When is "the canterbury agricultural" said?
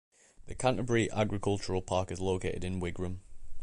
0.47-1.83